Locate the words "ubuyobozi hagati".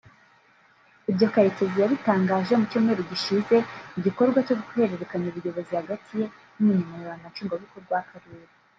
5.29-6.11